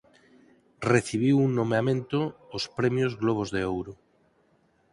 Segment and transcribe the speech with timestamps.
[0.93, 2.19] Recibiu un nomeamento
[2.57, 3.93] ós premios Globos de Ouro.